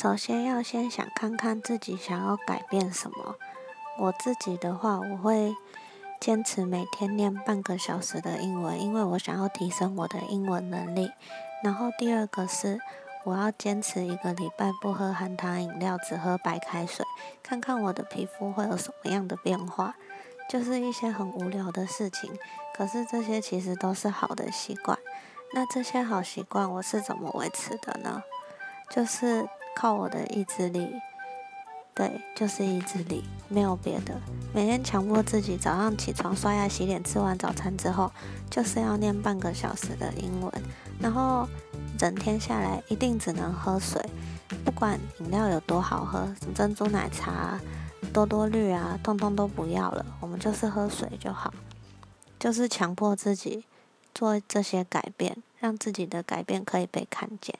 [0.00, 3.34] 首先要先想看看自己想要改变什么。
[3.98, 5.56] 我自己的话，我会
[6.20, 11.10] 坚持每天念半个小时的英文，因为我想要提升我的英文能力。
[11.64, 12.78] 然后第二个是，
[13.24, 17.04] 我要坚持一个礼拜不喝含糖饮料，只喝白开水，
[17.42, 19.96] 看看我的皮肤会有什么样的变化。
[20.48, 22.30] 就是一些很无聊的事情，
[22.72, 24.96] 可是这些其实都是好的习惯。
[25.52, 28.22] 那这些好习惯我是怎么维持的呢？
[28.88, 29.46] 就是
[29.78, 30.90] 靠我的意志力。
[31.94, 34.20] 对，就是意志力，没有别的。
[34.52, 38.10] 每天强迫自己早上起床、刷牙、洗脸、吃完早餐之后，
[38.50, 40.52] 就是要念半个小时的英文。
[41.00, 41.48] 然后
[41.96, 44.04] 整天下来，一定只能喝水，
[44.64, 47.60] 不管饮料有多好喝，什么珍珠奶茶、
[48.12, 50.04] 多多绿啊，通通都不要了。
[50.18, 51.54] 我们就是喝水就好，
[52.36, 53.64] 就是强迫自己
[54.12, 57.56] 做这些改变，让自己的改变可以被看见。